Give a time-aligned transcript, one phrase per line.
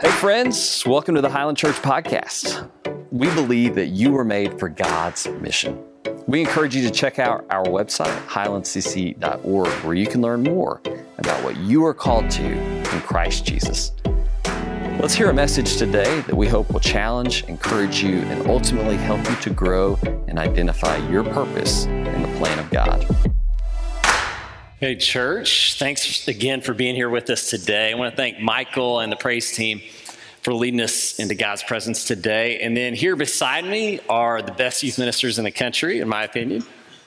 [0.00, 2.70] Hey, friends, welcome to the Highland Church Podcast.
[3.10, 5.76] We believe that you were made for God's mission.
[6.28, 10.80] We encourage you to check out our website, highlandcc.org, where you can learn more
[11.18, 13.90] about what you are called to in Christ Jesus.
[15.00, 19.28] Let's hear a message today that we hope will challenge, encourage you, and ultimately help
[19.28, 23.04] you to grow and identify your purpose in the plan of God.
[24.80, 25.74] Hey, church.
[25.76, 27.90] Thanks again for being here with us today.
[27.90, 29.80] I want to thank Michael and the praise team
[30.42, 32.60] for leading us into God's presence today.
[32.60, 36.22] And then here beside me are the best youth ministers in the country, in my
[36.22, 36.62] opinion.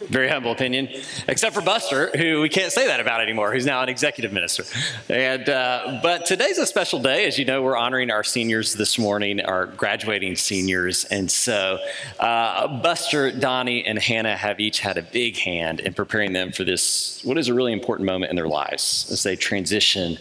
[0.09, 0.89] Very humble opinion,
[1.27, 4.63] except for Buster, who we can't say that about anymore, who's now an executive minister.
[5.09, 7.61] And uh, but today's a special day, as you know.
[7.61, 11.79] We're honoring our seniors this morning, our graduating seniors, and so
[12.19, 16.63] uh, Buster, Donnie, and Hannah have each had a big hand in preparing them for
[16.63, 20.17] this, what is a really important moment in their lives as they transition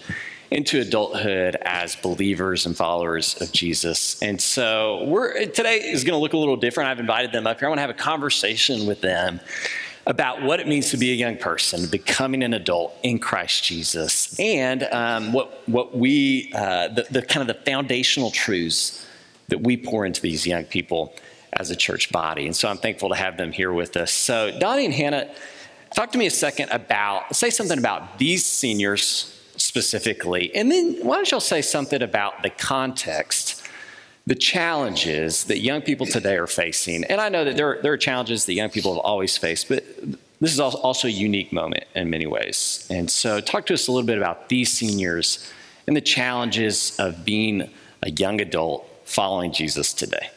[0.51, 4.21] into adulthood as believers and followers of Jesus.
[4.21, 6.91] And so we're today is going to look a little different.
[6.91, 7.69] I've invited them up here.
[7.69, 9.41] I want to have a conversation with them
[10.07, 14.39] about what it means to be a young person, becoming an adult in Christ Jesus,
[14.41, 19.07] and um, what what we uh, the, the kind of the foundational truths
[19.49, 21.15] that we pour into these young people
[21.53, 22.47] as a church body.
[22.47, 24.13] And so I'm thankful to have them here with us.
[24.13, 25.33] So Donnie and Hannah,
[25.95, 30.55] talk to me a second about say something about these seniors specifically.
[30.55, 33.63] And then why don't y'all say something about the context,
[34.27, 37.05] the challenges that young people today are facing?
[37.05, 39.69] And I know that there are, there are challenges that young people have always faced,
[39.69, 39.85] but
[40.41, 42.87] this is also a unique moment in many ways.
[42.91, 45.51] And so, talk to us a little bit about these seniors
[45.87, 47.71] and the challenges of being
[48.03, 50.31] a young adult following Jesus today.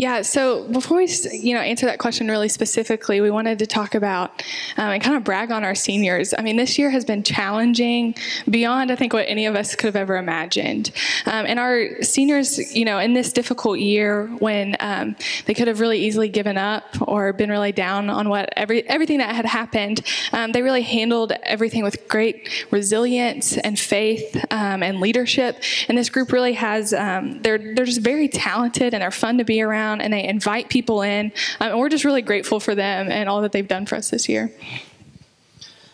[0.00, 3.94] Yeah, so before we you know answer that question really specifically, we wanted to talk
[3.94, 4.42] about
[4.78, 6.32] um, and kind of brag on our seniors.
[6.38, 8.14] I mean, this year has been challenging
[8.48, 10.90] beyond I think what any of us could have ever imagined.
[11.26, 15.80] Um, and our seniors, you know, in this difficult year when um, they could have
[15.80, 20.00] really easily given up or been really down on what every everything that had happened,
[20.32, 25.62] um, they really handled everything with great resilience and faith um, and leadership.
[25.90, 29.44] And this group really has um, they're they're just very talented and they're fun to
[29.44, 31.32] be around and they invite people in.
[31.58, 34.10] Um, and we're just really grateful for them and all that they've done for us
[34.10, 34.52] this year.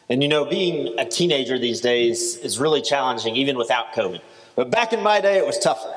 [0.09, 4.21] And you know, being a teenager these days is really challenging, even without COVID.
[4.57, 5.95] But back in my day, it was tougher.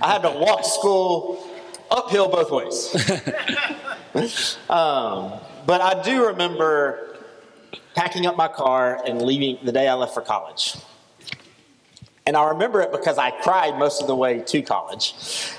[0.00, 1.46] I had to walk school
[1.90, 2.94] uphill both ways.
[4.70, 5.32] um,
[5.66, 7.18] but I do remember
[7.94, 10.76] packing up my car and leaving the day I left for college.
[12.30, 15.14] And I remember it because I cried most of the way to college,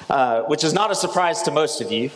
[0.10, 2.10] uh, which is not a surprise to most of you.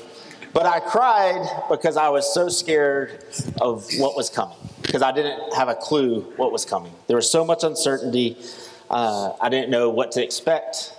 [0.53, 3.25] But I cried because I was so scared
[3.59, 6.93] of what was coming, because I didn't have a clue what was coming.
[7.07, 8.37] There was so much uncertainty,
[8.89, 10.93] uh, I didn't know what to expect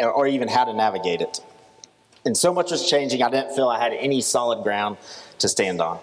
[0.00, 1.40] or even how to navigate it.
[2.24, 4.96] And so much was changing, I didn't feel I had any solid ground
[5.40, 5.98] to stand on.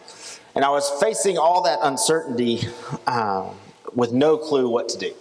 [0.54, 2.64] And I was facing all that uncertainty
[3.08, 3.56] um,
[3.96, 5.14] with no clue what to do.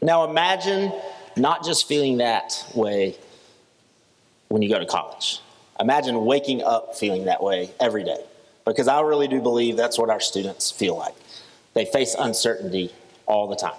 [0.00, 0.92] Now imagine
[1.36, 3.16] not just feeling that way
[4.48, 5.40] when you go to college.
[5.80, 8.24] Imagine waking up feeling that way every day.
[8.64, 11.14] Because I really do believe that's what our students feel like.
[11.74, 12.92] They face uncertainty
[13.26, 13.76] all the time.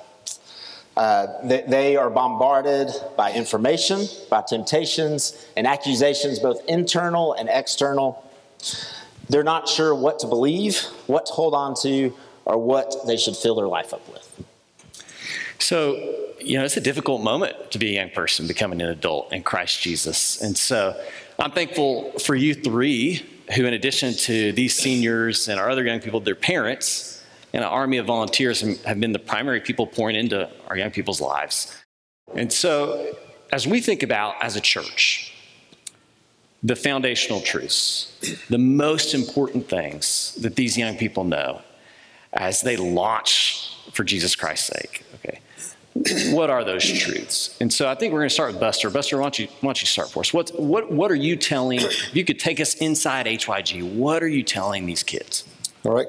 [0.97, 8.23] Uh, they, they are bombarded by information, by temptations, and accusations, both internal and external.
[9.29, 12.13] They're not sure what to believe, what to hold on to,
[12.45, 14.43] or what they should fill their life up with.
[15.59, 15.95] So,
[16.39, 19.43] you know, it's a difficult moment to be a young person becoming an adult in
[19.43, 20.41] Christ Jesus.
[20.41, 20.99] And so
[21.37, 23.25] I'm thankful for you three
[23.55, 27.69] who, in addition to these seniors and our other young people, their parents, and an
[27.69, 31.75] army of volunteers have been the primary people pouring into our young people's lives.
[32.35, 33.15] And so,
[33.51, 35.33] as we think about as a church,
[36.61, 41.61] the foundational truths, the most important things that these young people know
[42.33, 45.03] as they launch for Jesus Christ's sake.
[45.15, 45.39] Okay
[45.93, 47.57] what are those truths?
[47.59, 48.89] And so I think we're going to start with Buster.
[48.89, 50.33] Buster, why don't you, why don't you start for us?
[50.33, 54.27] What's, what, what are you telling, if you could take us inside HYG, what are
[54.27, 55.43] you telling these kids?
[55.83, 56.07] All right.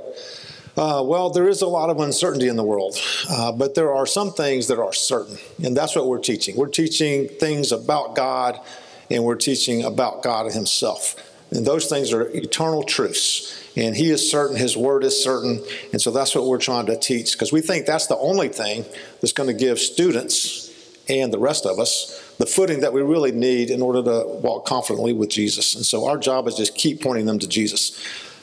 [0.77, 2.97] Uh, well, there is a lot of uncertainty in the world,
[3.29, 6.57] uh, but there are some things that are certain, and that's what we're teaching.
[6.57, 8.59] We're teaching things about God,
[9.11, 11.17] and we're teaching about God Himself.
[11.51, 15.65] And those things are eternal truths and he is certain, his word is certain.
[15.93, 18.85] And so that's what we're trying to teach because we think that's the only thing
[19.21, 20.69] that's going to give students
[21.09, 24.65] and the rest of us the footing that we really need in order to walk
[24.65, 25.75] confidently with Jesus.
[25.75, 27.99] And so our job is just keep pointing them to Jesus.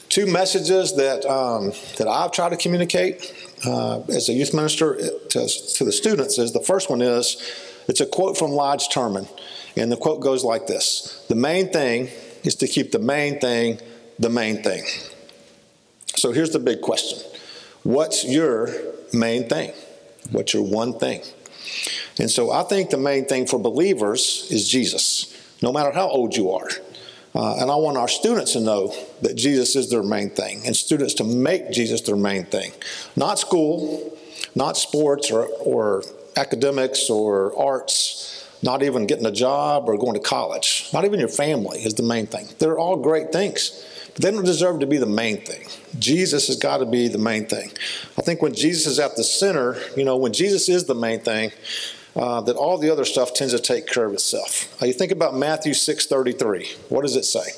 [0.08, 3.34] Two messages that, um, that I've tried to communicate
[3.66, 7.42] uh, as a youth minister to, to the students is the first one is
[7.88, 9.28] It's a quote from Lodge Terman,
[9.76, 12.08] and the quote goes like this The main thing
[12.44, 13.80] is to keep the main thing
[14.18, 14.84] the main thing.
[16.16, 17.18] So here's the big question
[17.82, 18.68] What's your
[19.12, 19.72] main thing?
[20.30, 21.22] What's your one thing?
[22.18, 26.36] And so I think the main thing for believers is Jesus, no matter how old
[26.36, 26.68] you are.
[27.34, 30.74] Uh, and I want our students to know that Jesus is their main thing, and
[30.74, 32.72] students to make Jesus their main thing.
[33.16, 34.16] Not school,
[34.54, 36.02] not sports or, or
[36.36, 40.88] academics or arts, not even getting a job or going to college.
[40.92, 42.48] Not even your family is the main thing.
[42.58, 43.84] They're all great things,
[44.18, 45.66] they don't deserve to be the main thing.
[45.98, 47.70] Jesus has got to be the main thing.
[48.18, 51.20] I think when Jesus is at the center, you know, when Jesus is the main
[51.20, 51.52] thing,
[52.16, 54.82] uh, that all the other stuff tends to take care of itself.
[54.82, 56.66] Uh, you think about Matthew 6:33.
[56.88, 57.52] What does it say?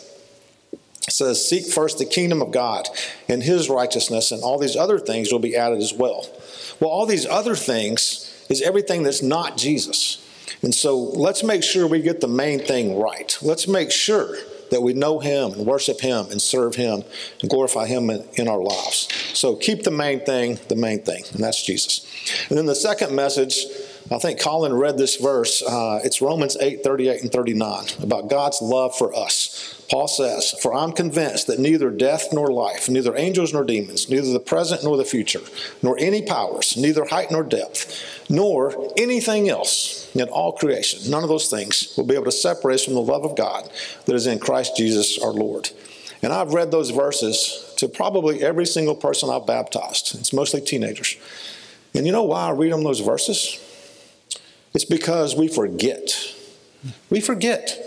[1.09, 2.89] It says, "Seek first the kingdom of God
[3.27, 6.29] and His righteousness, and all these other things will be added as well."
[6.79, 10.19] Well, all these other things is everything that's not Jesus.
[10.63, 13.39] And so let's make sure we get the main thing right.
[13.41, 14.37] Let's make sure
[14.71, 17.05] that we know Him and worship Him and serve Him
[17.41, 19.09] and glorify Him in, in, our lives.
[19.35, 22.07] So keep the main thing the main thing, and that's Jesus.
[22.49, 23.67] And then the second message
[24.13, 25.63] I think Colin read this verse.
[25.63, 29.85] Uh, it's Romans 8 38 and 39 about God's love for us.
[29.89, 34.33] Paul says, For I'm convinced that neither death nor life, neither angels nor demons, neither
[34.33, 35.41] the present nor the future,
[35.83, 41.29] nor any powers, neither height nor depth, nor anything else in all creation, none of
[41.29, 43.71] those things will be able to separate us from the love of God
[44.07, 45.71] that is in Christ Jesus our Lord.
[46.23, 50.17] And I've read those verses to probably every single person I've baptized.
[50.17, 51.17] It's mostly teenagers.
[51.95, 53.59] And you know why I read them those verses?
[54.75, 56.35] It's because we forget.
[57.11, 57.79] We forget.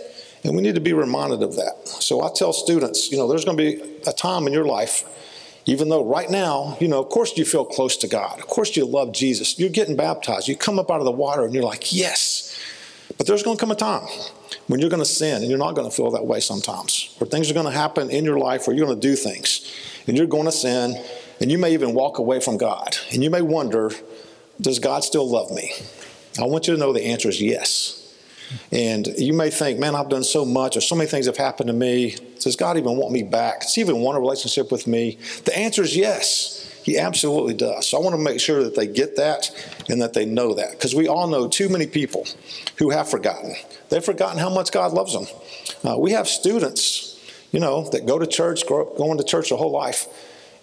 [0.43, 1.87] And we need to be reminded of that.
[1.87, 5.05] So I tell students, you know, there's going to be a time in your life,
[5.65, 8.39] even though right now, you know, of course you feel close to God.
[8.39, 9.57] Of course you love Jesus.
[9.57, 10.49] You're getting baptized.
[10.49, 12.59] You come up out of the water and you're like, yes.
[13.17, 14.07] But there's going to come a time
[14.67, 17.15] when you're going to sin and you're not going to feel that way sometimes.
[17.21, 19.73] Or things are going to happen in your life where you're going to do things
[20.07, 21.01] and you're going to sin
[21.39, 22.97] and you may even walk away from God.
[23.13, 23.91] And you may wonder,
[24.59, 25.71] does God still love me?
[26.39, 27.99] I want you to know the answer is yes.
[28.71, 31.67] And you may think, man, I've done so much, or so many things have happened
[31.67, 32.15] to me.
[32.39, 33.61] Does God even want me back?
[33.61, 35.17] Does He even want a relationship with me?
[35.45, 36.59] The answer is yes.
[36.83, 37.87] He absolutely does.
[37.87, 39.49] So I want to make sure that they get that
[39.89, 40.71] and that they know that.
[40.71, 42.27] Because we all know too many people
[42.77, 43.55] who have forgotten.
[43.89, 45.27] They've forgotten how much God loves them.
[45.83, 47.17] Uh, we have students,
[47.51, 50.07] you know, that go to church, grow up going to church their whole life,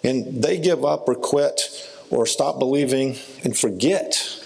[0.03, 4.40] and they give up or quit or stop believing and forget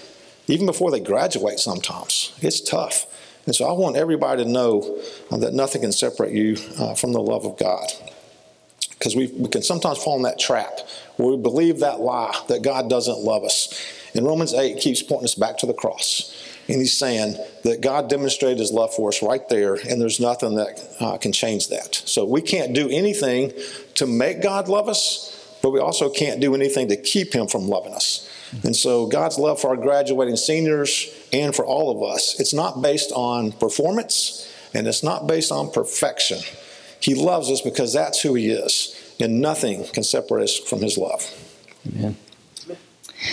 [0.48, 2.34] even before they graduate sometimes.
[2.42, 3.06] It's tough.
[3.46, 5.00] And so I want everybody to know
[5.30, 7.88] uh, that nothing can separate you uh, from the love of God.
[8.92, 10.80] Because we, we can sometimes fall in that trap
[11.18, 13.74] where we believe that lie that God doesn't love us.
[14.16, 16.34] And Romans 8 keeps pointing us back to the cross.
[16.68, 20.56] And he's saying that God demonstrated his love for us right there, and there's nothing
[20.56, 21.94] that uh, can change that.
[21.94, 23.54] So we can't do anything
[23.96, 27.68] to make God love us, but we also can't do anything to keep him from
[27.68, 28.28] loving us.
[28.64, 32.82] And so God's love for our graduating seniors and for all of us, it's not
[32.82, 36.40] based on performance and it's not based on perfection.
[37.00, 40.98] He loves us because that's who he is, and nothing can separate us from his
[40.98, 41.24] love.
[41.88, 42.18] Amen.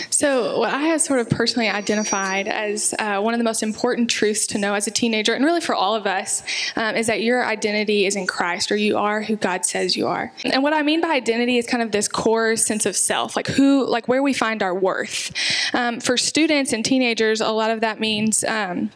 [0.09, 4.09] So, what I have sort of personally identified as uh, one of the most important
[4.09, 6.43] truths to know as a teenager, and really for all of us,
[6.75, 10.07] um, is that your identity is in Christ, or you are who God says you
[10.07, 10.31] are.
[10.45, 13.47] And what I mean by identity is kind of this core sense of self, like
[13.47, 15.31] who, like where we find our worth.
[15.73, 18.43] Um, for students and teenagers, a lot of that means.
[18.43, 18.91] Um,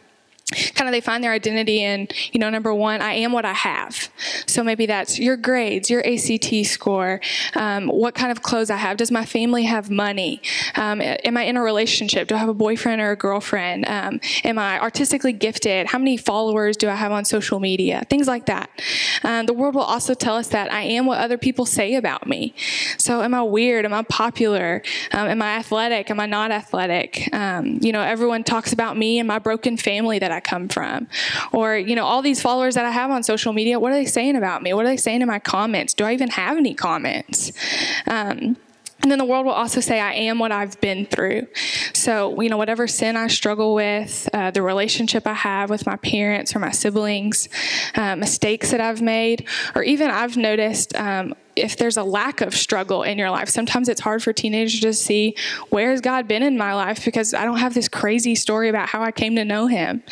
[0.50, 3.52] kind of they find their identity in you know number one i am what i
[3.52, 4.08] have.
[4.46, 7.20] So maybe that's your grades your act score
[7.54, 8.96] um, what kind of clothes i have.
[8.96, 10.40] Does my family have money?
[10.74, 12.28] Um, am i in a relationship?
[12.28, 13.86] Do i have a boyfriend or a girlfriend?
[13.88, 15.88] Um, am i artistically gifted?
[15.88, 18.04] How many followers do i have on social media?
[18.08, 18.70] Things like that.
[19.24, 22.26] Um, the world will also tell us that i am what other people say about
[22.26, 22.54] me.
[22.96, 23.84] So am i weird?
[23.84, 24.82] Am i popular?
[25.12, 26.10] Um, am i athletic?
[26.10, 27.28] Am i not athletic?
[27.34, 30.68] Um, you know everyone talks about me and my broken family that i I come
[30.68, 31.08] from?
[31.52, 34.06] Or, you know, all these followers that I have on social media, what are they
[34.06, 34.72] saying about me?
[34.72, 35.94] What are they saying in my comments?
[35.94, 37.52] Do I even have any comments?
[38.06, 38.56] Um,
[39.00, 41.46] and then the world will also say, I am what I've been through.
[41.92, 45.96] So, you know, whatever sin I struggle with, uh, the relationship I have with my
[45.96, 47.48] parents or my siblings,
[47.94, 52.54] uh, mistakes that I've made, or even I've noticed um, if there's a lack of
[52.54, 53.48] struggle in your life.
[53.48, 55.36] Sometimes it's hard for teenagers to see
[55.70, 58.88] where has God been in my life because I don't have this crazy story about
[58.88, 60.02] how I came to know Him.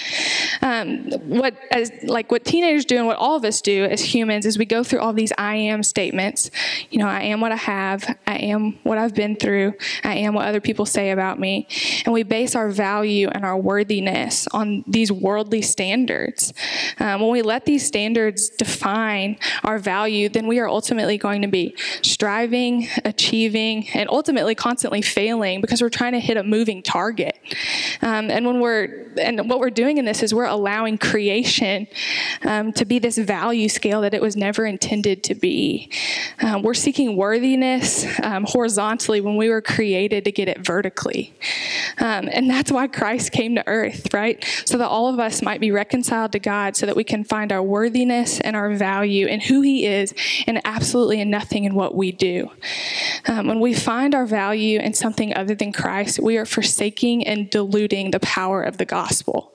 [0.62, 4.47] Um, what as like what teenagers do and what all of us do as humans
[4.47, 6.50] is we go through all these I am statements.
[6.91, 8.17] You know, I am what I have.
[8.26, 9.75] I am what I've been through.
[10.05, 11.69] I am what other people say about me,
[12.05, 16.53] and we base our value and our worthiness on these worldly standards.
[16.99, 21.49] Um, when we let these standards define our value, then we are ultimately going to
[21.49, 27.38] be striving, achieving, and ultimately constantly failing because we're trying to hit a moving target.
[28.02, 31.87] Um, and when we're and what we're doing in this is we're allowing creation
[32.43, 35.90] um, to be this value scale that it was never intended to be.
[36.43, 41.35] Um, we're seeking worthiness um, horizontally when we were created to get it vertically.
[41.99, 44.45] Um, and that's why Christ came to earth, right?
[44.64, 47.52] So that all of us might be reconciled to God so that we can find
[47.52, 50.14] our worthiness and our value in who He is
[50.47, 52.50] and absolutely in nothing in what we do.
[53.26, 57.50] Um, when we find our value in something other than Christ, we are forsaking and
[57.50, 59.54] diluting the power of the gospel,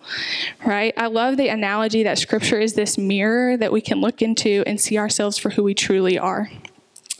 [0.65, 0.93] right?
[0.97, 4.79] I love the analogy that scripture is this mirror that we can look into and
[4.79, 6.49] see ourselves for who we truly are.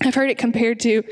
[0.03, 1.03] I've heard it compared to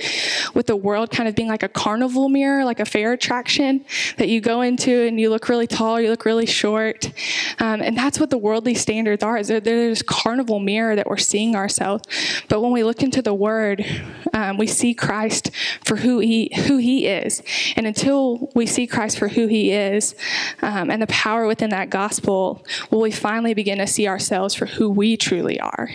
[0.54, 3.86] with the world kind of being like a carnival mirror, like a fair attraction
[4.18, 7.12] that you go into and you look really tall, you look really short.
[7.60, 9.38] Um, and that's what the worldly standards are.
[9.38, 12.04] Is there's carnival mirror that we're seeing ourselves.
[12.48, 13.86] But when we look into the word,
[14.34, 15.52] um, we see Christ
[15.84, 17.44] for who he, who he is.
[17.76, 20.16] And until we see Christ for who he is
[20.62, 24.66] um, and the power within that gospel, will we finally begin to see ourselves for
[24.66, 25.90] who we truly are.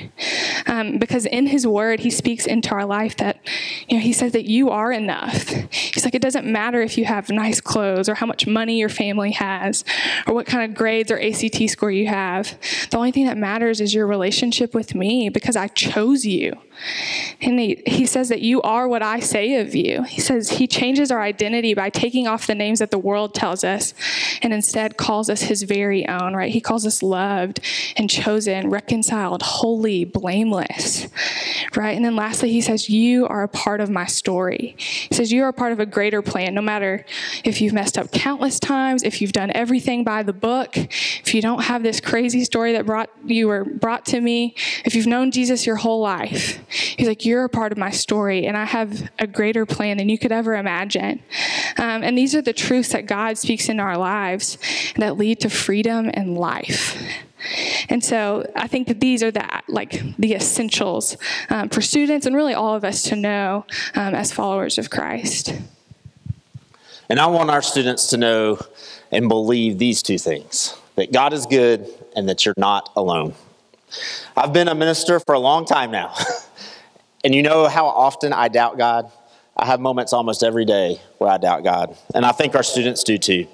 [0.66, 3.38] Um, because in his word, he speaks into our our life that,
[3.88, 5.48] you know, he says that you are enough.
[5.70, 8.88] He's like, it doesn't matter if you have nice clothes or how much money your
[8.88, 9.84] family has
[10.26, 12.58] or what kind of grades or ACT score you have.
[12.90, 16.54] The only thing that matters is your relationship with me because I chose you.
[17.40, 20.02] And he, he says that you are what I say of you.
[20.04, 23.64] He says he changes our identity by taking off the names that the world tells
[23.64, 23.94] us
[24.42, 26.52] and instead calls us his very own, right?
[26.52, 27.60] He calls us loved
[27.96, 31.08] and chosen, reconciled, holy, blameless,
[31.76, 31.96] right?
[31.96, 34.76] And then lastly, he says, You are a part of my story.
[34.78, 37.04] He says, You are a part of a greater plan, no matter
[37.44, 41.42] if you've messed up countless times, if you've done everything by the book, if you
[41.42, 44.54] don't have this crazy story that brought you were brought to me,
[44.84, 46.63] if you've known Jesus your whole life.
[46.68, 50.08] He's like, You're a part of my story, and I have a greater plan than
[50.08, 51.22] you could ever imagine.
[51.78, 54.58] Um, and these are the truths that God speaks in our lives
[54.96, 56.96] that lead to freedom and life.
[57.88, 61.16] And so I think that these are the like the essentials
[61.50, 65.54] um, for students and really all of us to know um, as followers of Christ.
[67.08, 68.58] And I want our students to know
[69.10, 73.34] and believe these two things that God is good and that you're not alone.
[74.36, 76.14] I've been a minister for a long time now.
[77.24, 79.10] and you know how often I doubt God?
[79.56, 81.96] I have moments almost every day where I doubt God.
[82.14, 83.46] And I think our students do too.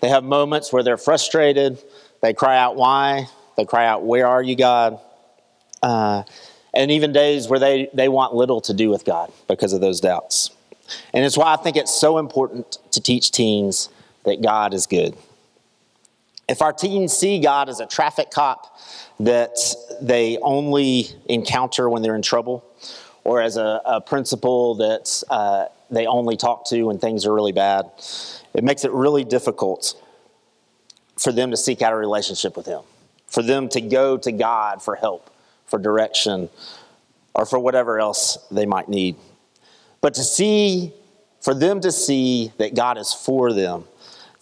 [0.00, 1.82] They have moments where they're frustrated.
[2.22, 3.26] They cry out, Why?
[3.56, 5.00] They cry out, Where are you, God?
[5.82, 6.22] Uh,
[6.74, 10.00] and even days where they, they want little to do with God because of those
[10.00, 10.50] doubts.
[11.12, 13.88] And it's why I think it's so important to teach teens
[14.24, 15.16] that God is good.
[16.48, 18.78] If our teens see God as a traffic cop
[19.20, 19.58] that
[20.00, 22.64] they only encounter when they're in trouble,
[23.28, 27.52] or as a, a principal that uh, they only talk to when things are really
[27.52, 27.84] bad,
[28.54, 29.94] it makes it really difficult
[31.18, 32.80] for them to seek out a relationship with Him,
[33.26, 35.28] for them to go to God for help,
[35.66, 36.48] for direction,
[37.34, 39.14] or for whatever else they might need.
[40.00, 40.94] But to see,
[41.42, 43.84] for them to see that God is for them,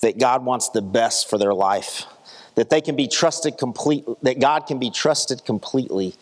[0.00, 2.04] that God wants the best for their life,
[2.54, 6.14] that they can be trusted complete, that God can be trusted completely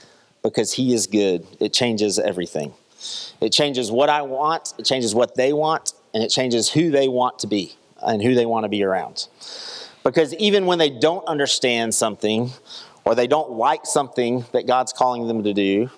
[0.45, 1.45] because He is good.
[1.59, 2.75] It changes everything.
[3.41, 7.09] It changes what I want, it changes what they want, and it changes who they
[7.09, 9.27] want to be and who they want to be around.
[10.05, 12.51] Because even when they don't understand something
[13.05, 15.91] or they don't like something that God's calling them to do,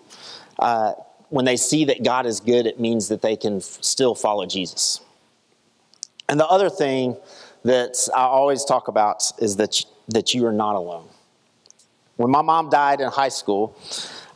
[0.59, 0.93] uh,
[1.29, 4.47] when they see that God is good, it means that they can f- still follow
[4.47, 5.01] Jesus.
[6.29, 7.17] And the other thing
[7.65, 11.09] that I always talk about is that, that you are not alone.
[12.17, 13.77] When my mom died in high school,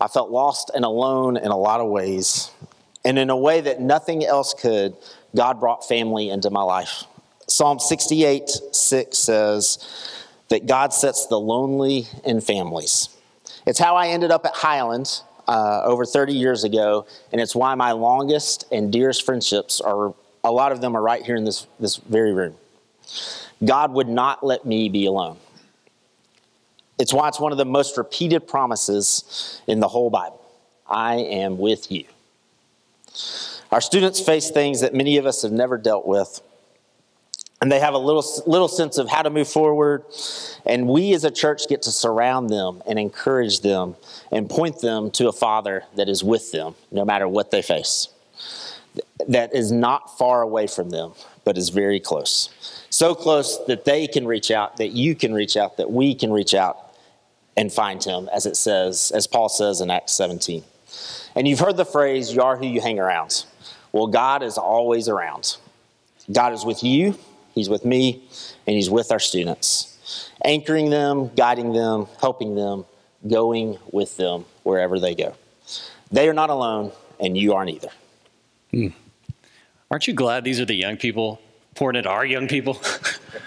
[0.01, 2.51] I felt lost and alone in a lot of ways.
[3.05, 4.97] And in a way that nothing else could,
[5.35, 7.05] God brought family into my life.
[7.49, 9.79] Psalm 68 6 says
[10.49, 13.09] that God sets the lonely in families.
[13.67, 17.75] It's how I ended up at Highland uh, over 30 years ago, and it's why
[17.75, 20.15] my longest and dearest friendships are,
[20.45, 22.55] a lot of them are right here in this, this very room.
[23.65, 25.39] God would not let me be alone.
[27.01, 30.43] It's why it's one of the most repeated promises in the whole Bible
[30.87, 32.05] I am with you.
[33.73, 36.43] Our students face things that many of us have never dealt with.
[37.63, 40.05] And they have a little, little sense of how to move forward.
[40.67, 43.97] And we as a church get to surround them and encourage them
[44.31, 48.09] and point them to a Father that is with them no matter what they face,
[49.27, 51.13] that is not far away from them,
[51.45, 52.51] but is very close.
[52.91, 56.31] So close that they can reach out, that you can reach out, that we can
[56.31, 56.90] reach out
[57.57, 60.63] and find him, as it says, as Paul says in Acts 17.
[61.35, 63.45] And you've heard the phrase, you are who you hang around.
[63.93, 65.57] Well, God is always around.
[66.33, 67.19] God is with you,
[67.55, 68.23] He's with me,
[68.67, 72.85] and He's with our students, anchoring them, guiding them, helping them,
[73.27, 75.35] going with them wherever they go.
[76.13, 77.91] They are not alone, and you aren't either.
[78.71, 78.89] Hmm.
[79.91, 81.41] Aren't you glad these are the young people
[81.75, 82.81] pouring at our young people?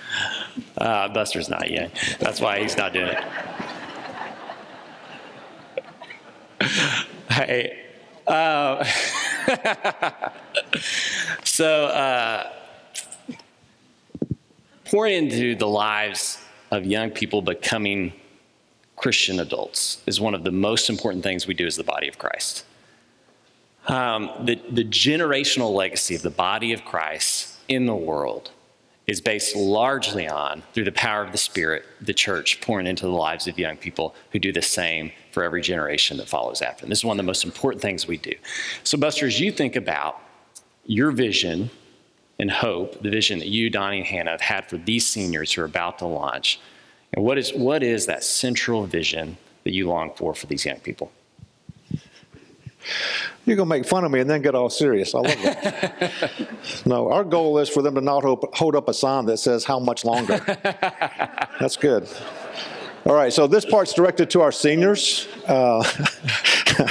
[0.77, 1.89] uh, Buster's not young.
[2.19, 3.24] That's why he's not doing it.
[7.29, 7.84] hey,
[8.27, 8.84] uh,
[11.43, 12.51] so, uh,
[14.86, 16.39] pouring into the lives
[16.72, 18.13] of young people becoming
[18.96, 22.17] Christian adults is one of the most important things we do as the body of
[22.17, 22.63] Christ.
[23.88, 28.51] Um, the, the generational legacy of the body of Christ in the world
[29.05, 33.12] is based largely on, through the power of the Spirit, the church pouring into the
[33.12, 36.89] lives of young people who do the same for every generation that follows after them.
[36.89, 38.33] This is one of the most important things we do.
[38.83, 40.21] So, Buster, as you think about
[40.85, 41.69] your vision
[42.39, 45.61] and hope, the vision that you, Donnie, and Hannah have had for these seniors who
[45.61, 46.59] are about to launch,
[47.13, 50.79] and what is, what is that central vision that you long for for these young
[50.79, 51.11] people?
[53.45, 55.13] You're going to make fun of me and then get all serious.
[55.15, 56.51] I love that.
[56.85, 59.79] no, our goal is for them to not hold up a sign that says, How
[59.79, 60.37] much longer?
[61.59, 62.07] That's good.
[63.05, 65.27] All right, so this part's directed to our seniors.
[65.45, 65.83] Uh,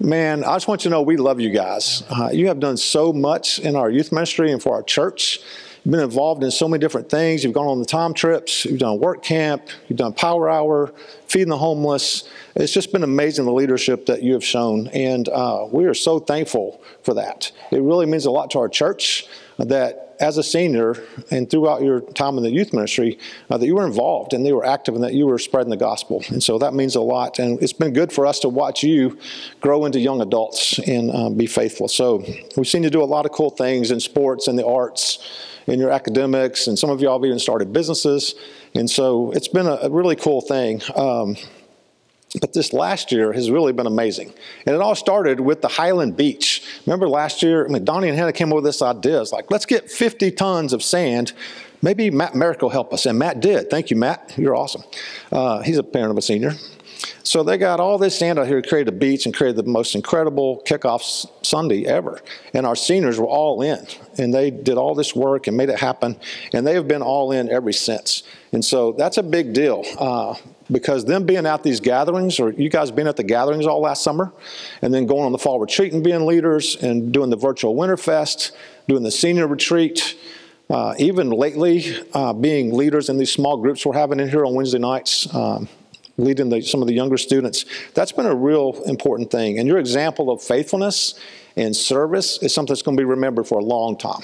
[0.00, 2.04] man, I just want you to know we love you guys.
[2.08, 5.40] Uh, you have done so much in our youth ministry and for our church.
[5.82, 7.42] You've been involved in so many different things.
[7.42, 10.94] You've gone on the time trips, you've done work camp, you've done power hour,
[11.26, 12.28] feeding the homeless.
[12.54, 16.20] It's just been amazing the leadership that you have shown, and uh, we are so
[16.20, 17.50] thankful for that.
[17.72, 19.26] It really means a lot to our church
[19.58, 20.96] that as a senior
[21.30, 23.18] and throughout your time in the youth ministry,
[23.50, 25.76] uh, that you were involved and they were active and that you were spreading the
[25.76, 26.22] gospel.
[26.28, 27.38] And so that means a lot.
[27.38, 29.18] And it's been good for us to watch you
[29.60, 31.88] grow into young adults and uh, be faithful.
[31.88, 32.24] So
[32.56, 35.18] we've seen you do a lot of cool things in sports and the arts
[35.66, 38.34] in your academics, and some of y'all have even started businesses.
[38.74, 40.82] And so it's been a, a really cool thing.
[40.94, 41.36] Um,
[42.40, 44.32] but this last year has really been amazing.
[44.66, 46.62] And it all started with the Highland Beach.
[46.86, 49.20] Remember last year, I mean, Donnie and Hannah came up with this idea.
[49.20, 51.32] It's like, let's get 50 tons of sand.
[51.80, 53.06] Maybe Matt Merrick will help us.
[53.06, 53.70] And Matt did.
[53.70, 54.34] Thank you, Matt.
[54.36, 54.82] You're awesome.
[55.30, 56.52] Uh, he's a parent of a senior.
[57.22, 59.70] So they got all this sand out here, to create a beach, and created the
[59.70, 62.20] most incredible kickoff Sunday ever.
[62.52, 63.86] And our seniors were all in,
[64.18, 66.18] and they did all this work and made it happen.
[66.52, 68.22] And they have been all in ever since.
[68.52, 69.84] And so that's a big deal.
[69.98, 70.34] Uh,
[70.70, 74.02] because them being at these gatherings, or you guys being at the gatherings all last
[74.02, 74.32] summer,
[74.82, 78.52] and then going on the fall retreat and being leaders, and doing the virtual Winterfest,
[78.88, 80.16] doing the senior retreat,
[80.70, 84.54] uh, even lately uh, being leaders in these small groups we're having in here on
[84.54, 85.68] Wednesday nights, um,
[86.16, 87.64] leading the, some of the younger students.
[87.92, 89.58] That's been a real important thing.
[89.58, 91.14] And your example of faithfulness
[91.56, 94.22] and service is something that's going to be remembered for a long time.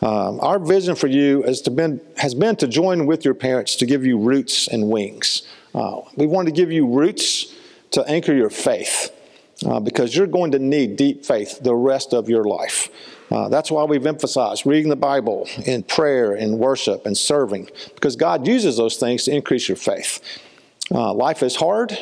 [0.00, 3.76] Um, our vision for you has, to been, has been to join with your parents
[3.76, 5.42] to give you roots and wings.
[5.74, 7.54] Uh, we want to give you roots
[7.92, 9.10] to anchor your faith
[9.66, 12.88] uh, because you're going to need deep faith the rest of your life.
[13.30, 18.16] Uh, that's why we've emphasized reading the Bible in prayer and worship and serving because
[18.16, 20.20] God uses those things to increase your faith.
[20.90, 21.98] Uh, life is hard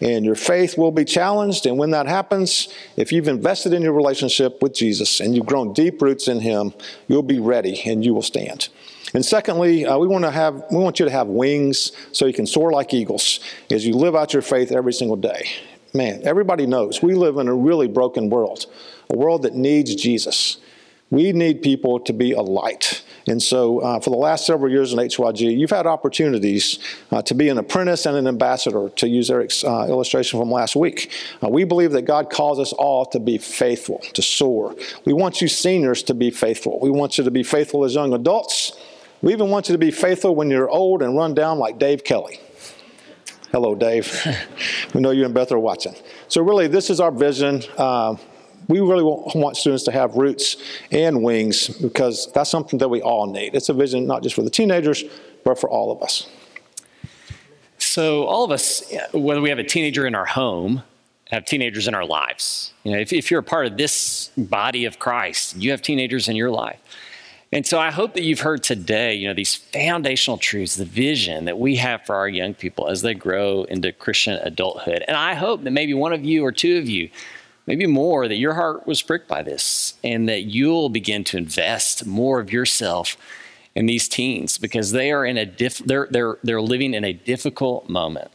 [0.00, 1.66] and your faith will be challenged.
[1.66, 5.72] And when that happens, if you've invested in your relationship with Jesus and you've grown
[5.72, 6.72] deep roots in Him,
[7.08, 8.68] you'll be ready and you will stand.
[9.12, 12.32] And secondly, uh, we want to have we want you to have wings so you
[12.32, 15.48] can soar like eagles as you live out your faith every single day.
[15.92, 18.66] Man, everybody knows we live in a really broken world,
[19.12, 20.58] a world that needs Jesus.
[21.10, 23.02] We need people to be a light.
[23.26, 26.78] And so, uh, for the last several years in HYG, you've had opportunities
[27.10, 30.74] uh, to be an apprentice and an ambassador, to use Eric's uh, illustration from last
[30.74, 31.12] week.
[31.42, 34.74] Uh, we believe that God calls us all to be faithful, to soar.
[35.04, 36.78] We want you seniors to be faithful.
[36.80, 38.72] We want you to be faithful as young adults.
[39.20, 42.04] We even want you to be faithful when you're old and run down like Dave
[42.04, 42.40] Kelly.
[43.52, 44.10] Hello, Dave.
[44.94, 45.94] we know you and Beth are watching.
[46.28, 47.62] So, really, this is our vision.
[47.76, 48.16] Uh,
[48.70, 50.56] we really want students to have roots
[50.90, 53.54] and wings because that's something that we all need.
[53.54, 55.04] It's a vision not just for the teenagers,
[55.44, 56.28] but for all of us.
[57.78, 60.82] So, all of us, whether we have a teenager in our home
[61.30, 62.72] have teenagers in our lives.
[62.82, 66.28] You know, if, if you're a part of this body of Christ, you have teenagers
[66.28, 66.80] in your life.
[67.52, 71.46] And so I hope that you've heard today, you know, these foundational truths, the vision
[71.46, 75.04] that we have for our young people as they grow into Christian adulthood.
[75.08, 77.10] And I hope that maybe one of you or two of you,
[77.70, 82.04] maybe more, that your heart was pricked by this and that you'll begin to invest
[82.04, 83.16] more of yourself
[83.76, 87.12] in these teens because they are in a diff- they're, they're, they're living in a
[87.12, 88.28] difficult moment.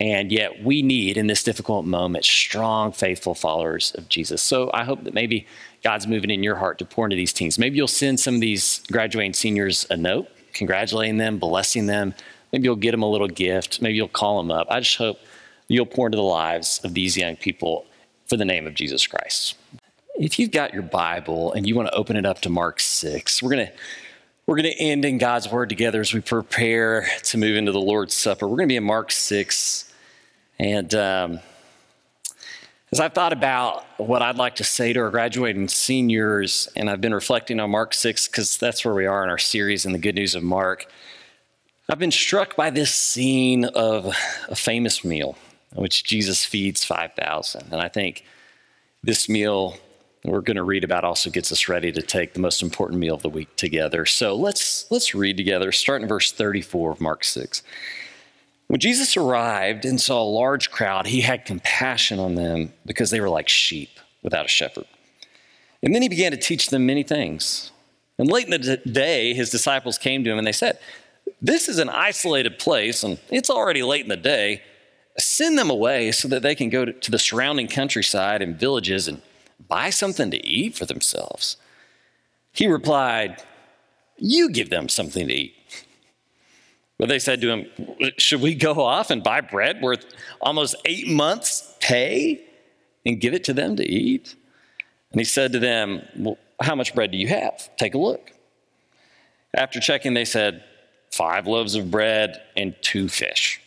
[0.00, 4.42] And yet we need in this difficult moment strong, faithful followers of Jesus.
[4.42, 5.46] So I hope that maybe
[5.84, 7.60] God's moving in your heart to pour into these teens.
[7.60, 12.12] Maybe you'll send some of these graduating seniors a note, congratulating them, blessing them.
[12.52, 13.80] Maybe you'll get them a little gift.
[13.80, 14.66] Maybe you'll call them up.
[14.68, 15.20] I just hope
[15.68, 17.86] you'll pour into the lives of these young people
[18.32, 19.56] for the name of Jesus Christ.
[20.14, 23.42] If you've got your Bible and you want to open it up to Mark 6,
[23.42, 23.72] we're going to
[24.46, 27.80] we're going to end in God's word together as we prepare to move into the
[27.80, 28.48] Lord's Supper.
[28.48, 29.92] We're going to be in Mark 6.
[30.58, 31.40] And um,
[32.90, 37.02] as I've thought about what I'd like to say to our graduating seniors, and I've
[37.02, 39.98] been reflecting on Mark 6 because that's where we are in our series in the
[39.98, 40.90] good news of Mark,
[41.86, 44.06] I've been struck by this scene of
[44.48, 45.36] a famous meal
[45.74, 47.72] which Jesus feeds 5,000.
[47.72, 48.24] And I think
[49.02, 49.76] this meal
[50.24, 53.14] we're going to read about also gets us ready to take the most important meal
[53.14, 54.06] of the week together.
[54.06, 57.62] So let's let's read together, starting in verse 34 of Mark 6.
[58.68, 63.20] When Jesus arrived and saw a large crowd, he had compassion on them because they
[63.20, 63.90] were like sheep
[64.22, 64.86] without a shepherd.
[65.82, 67.72] And then he began to teach them many things.
[68.16, 70.78] And late in the day, his disciples came to him and they said,
[71.40, 74.62] This is an isolated place, and it's already late in the day.
[75.18, 79.20] Send them away so that they can go to the surrounding countryside and villages and
[79.68, 81.56] buy something to eat for themselves.
[82.52, 83.42] He replied,
[84.18, 85.54] You give them something to eat.
[86.98, 87.66] But they said to him,
[88.18, 90.06] Should we go off and buy bread worth
[90.40, 92.40] almost eight months' pay
[93.04, 94.34] and give it to them to eat?
[95.10, 97.74] And he said to them, Well, how much bread do you have?
[97.76, 98.32] Take a look.
[99.54, 100.64] After checking, they said,
[101.10, 103.61] Five loaves of bread and two fish.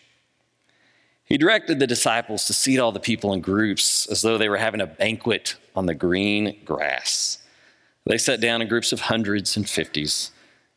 [1.26, 4.58] He directed the disciples to seat all the people in groups as though they were
[4.58, 7.40] having a banquet on the green grass.
[8.06, 10.32] They sat down in groups of hundreds and fifties,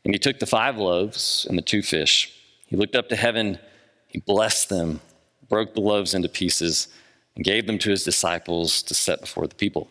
[0.04, 2.34] and he took the five loaves and the two fish
[2.68, 3.58] he looked up to heaven,
[4.06, 5.00] he blessed them,
[5.48, 6.88] broke the loaves into pieces,
[7.34, 9.88] and gave them to his disciples to set before the people.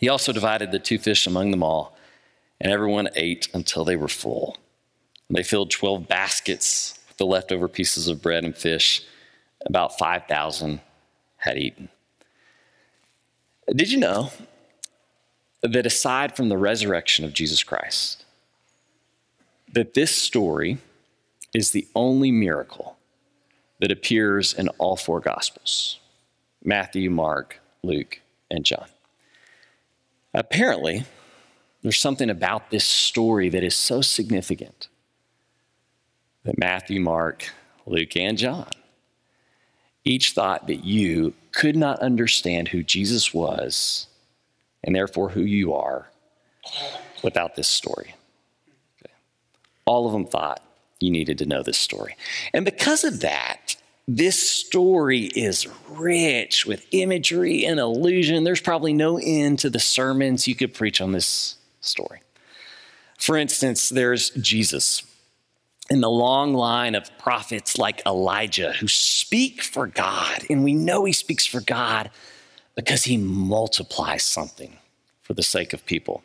[0.00, 1.96] He also divided the two fish among them all,
[2.60, 4.56] and everyone ate until they were full.
[5.28, 9.04] And they filled 12 baskets with the leftover pieces of bread and fish.
[9.66, 10.80] About 5,000
[11.36, 11.88] had eaten.
[13.74, 14.30] Did you know
[15.62, 18.24] that aside from the resurrection of Jesus Christ,
[19.72, 20.78] that this story
[21.54, 22.96] is the only miracle
[23.80, 25.98] that appears in all four Gospels
[26.62, 28.86] Matthew, Mark, Luke, and John.
[30.32, 31.04] Apparently,
[31.82, 34.88] there's something about this story that is so significant
[36.44, 37.50] that Matthew, Mark,
[37.86, 38.68] Luke, and John
[40.04, 44.06] each thought that you could not understand who Jesus was
[44.82, 46.10] and therefore who you are
[47.22, 48.14] without this story.
[49.02, 49.12] Okay.
[49.86, 50.62] All of them thought
[51.00, 52.16] you needed to know this story.
[52.52, 58.44] And because of that, this story is rich with imagery and illusion.
[58.44, 62.20] There's probably no end to the sermons you could preach on this story.
[63.18, 65.02] For instance, there's Jesus
[65.90, 70.44] in the long line of prophets like Elijah who speak for God.
[70.48, 72.10] And we know he speaks for God
[72.74, 74.78] because he multiplies something
[75.22, 76.22] for the sake of people.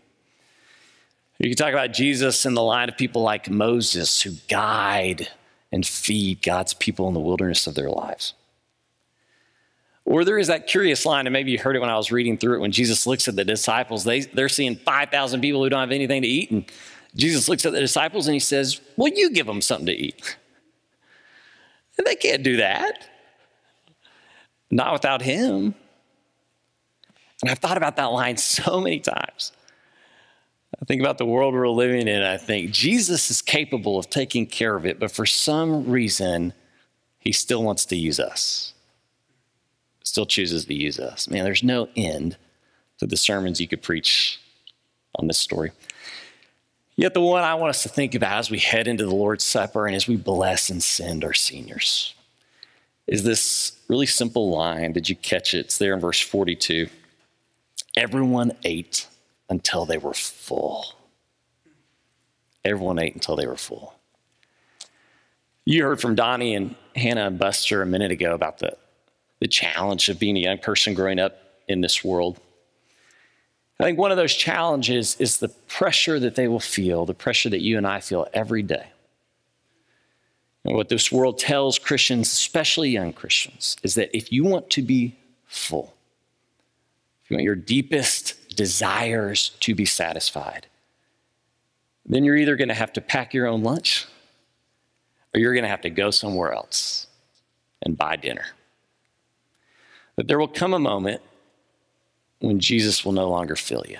[1.39, 5.30] You can talk about Jesus in the line of people like Moses who guide
[5.72, 8.34] and feed God's people in the wilderness of their lives.
[10.04, 12.38] Or there is that curious line, and maybe you heard it when I was reading
[12.38, 15.82] through it, when Jesus looks at the disciples, they, they're seeing 5,000 people who don't
[15.82, 16.50] have anything to eat.
[16.50, 16.65] And
[17.15, 20.38] Jesus looks at the disciples and he says, Well, you give them something to eat.
[21.98, 23.08] And they can't do that.
[24.72, 25.76] Not without him.
[27.41, 29.52] And I've thought about that line so many times.
[30.82, 34.45] I think about the world we're living in, I think Jesus is capable of taking
[34.45, 36.54] care of it, but for some reason,
[37.17, 38.74] he still wants to use us.
[40.04, 41.28] Still chooses to use us.
[41.28, 42.38] Man, there's no end
[43.00, 44.39] to the sermons you could preach
[45.15, 45.72] on this story.
[46.99, 49.45] Yet, the one I want us to think about as we head into the Lord's
[49.45, 52.13] Supper and as we bless and send our seniors
[53.07, 54.91] is this really simple line.
[54.91, 55.59] Did you catch it?
[55.59, 56.89] It's there in verse 42.
[57.95, 59.07] Everyone ate
[59.49, 60.88] until they were full.
[62.65, 63.95] Everyone ate until they were full.
[65.63, 68.75] You heard from Donnie and Hannah and Buster a minute ago about the,
[69.39, 71.38] the challenge of being a young person growing up
[71.69, 72.41] in this world.
[73.79, 77.49] I think one of those challenges is the pressure that they will feel, the pressure
[77.49, 78.87] that you and I feel every day.
[80.65, 84.81] And what this world tells Christians, especially young Christians, is that if you want to
[84.81, 85.15] be
[85.47, 85.93] full,
[87.23, 90.67] if you want your deepest desires to be satisfied,
[92.05, 94.07] then you're either going to have to pack your own lunch
[95.33, 97.07] or you're going to have to go somewhere else
[97.83, 98.45] and buy dinner.
[100.17, 101.21] But there will come a moment
[102.39, 103.97] when Jesus will no longer fill you.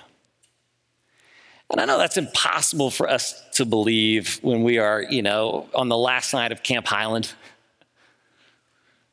[1.72, 5.88] And I know that's impossible for us to believe when we are, you know, on
[5.88, 7.34] the last night of Camp Highland.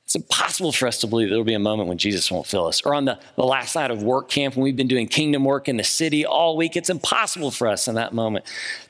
[0.05, 2.67] It's impossible for us to believe there will be a moment when Jesus won't fill
[2.67, 2.81] us.
[2.83, 5.69] Or on the, the last night of work camp when we've been doing kingdom work
[5.69, 8.45] in the city all week, it's impossible for us in that moment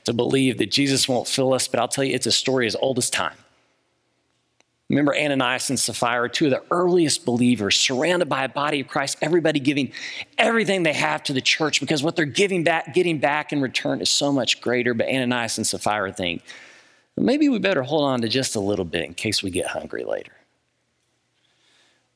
[0.04, 1.66] to believe that Jesus won't fill us.
[1.66, 3.34] But I'll tell you, it's a story as old as time.
[4.88, 9.18] Remember Ananias and Sapphira, two of the earliest believers, surrounded by a body of Christ,
[9.20, 9.92] everybody giving
[10.38, 14.00] everything they have to the church because what they're giving back, getting back in return
[14.00, 14.94] is so much greater.
[14.94, 16.42] But Ananias and Sapphira think,
[17.16, 20.04] maybe we better hold on to just a little bit in case we get hungry
[20.04, 20.32] later.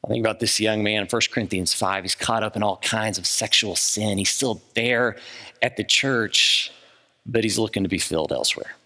[0.04, 2.04] I think about this young man in 1 Corinthians 5.
[2.04, 4.16] He's caught up in all kinds of sexual sin.
[4.16, 5.16] He's still there
[5.60, 6.72] at the church,
[7.26, 8.76] but he's looking to be filled elsewhere.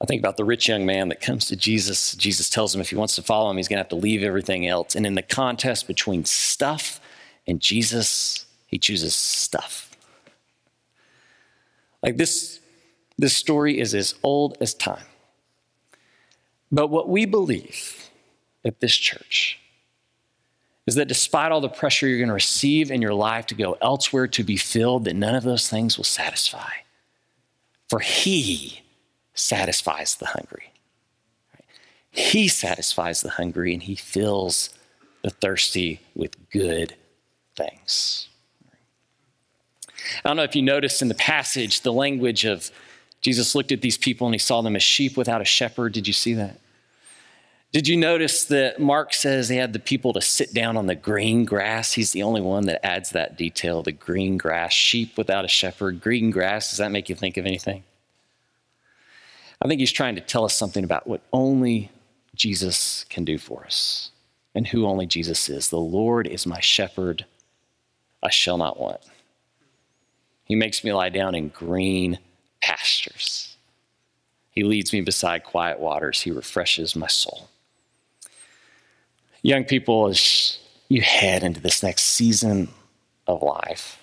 [0.00, 2.14] I think about the rich young man that comes to Jesus.
[2.14, 4.22] Jesus tells him if he wants to follow him, he's going to have to leave
[4.22, 4.94] everything else.
[4.94, 7.00] And in the contest between stuff
[7.46, 9.96] and Jesus, he chooses stuff.
[12.02, 12.60] Like this,
[13.16, 15.04] this story is as old as time.
[16.70, 18.10] But what we believe
[18.64, 19.58] at this church
[20.86, 23.76] is that despite all the pressure you're going to receive in your life to go
[23.82, 26.70] elsewhere to be filled, that none of those things will satisfy.
[27.88, 28.82] For he
[29.38, 30.72] satisfies the hungry.
[32.10, 34.70] He satisfies the hungry and he fills
[35.22, 36.94] the thirsty with good
[37.56, 38.28] things.
[40.24, 42.70] I don't know if you noticed in the passage the language of
[43.20, 45.92] Jesus looked at these people and he saw them as sheep without a shepherd.
[45.92, 46.58] Did you see that?
[47.70, 50.94] Did you notice that Mark says they had the people to sit down on the
[50.94, 51.92] green grass?
[51.92, 56.00] He's the only one that adds that detail the green grass, sheep without a shepherd,
[56.00, 56.70] green grass.
[56.70, 57.84] Does that make you think of anything?
[59.60, 61.90] I think he's trying to tell us something about what only
[62.34, 64.10] Jesus can do for us
[64.54, 65.68] and who only Jesus is.
[65.68, 67.26] The Lord is my shepherd,
[68.22, 69.00] I shall not want.
[70.44, 72.18] He makes me lie down in green
[72.62, 73.56] pastures.
[74.50, 76.22] He leads me beside quiet waters.
[76.22, 77.48] He refreshes my soul.
[79.42, 82.68] Young people, as you head into this next season
[83.26, 84.02] of life,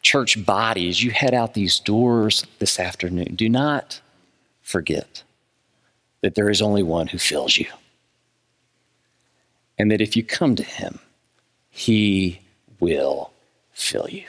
[0.00, 4.00] church bodies, you head out these doors this afternoon, do not
[4.66, 5.22] forget
[6.22, 7.66] that there is only one who fills you.
[9.78, 10.98] And that if you come to him,
[11.70, 12.40] he
[12.80, 13.30] will
[13.72, 14.24] fill you.